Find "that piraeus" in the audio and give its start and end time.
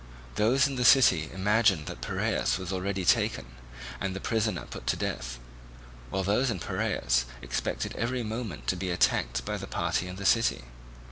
1.85-2.57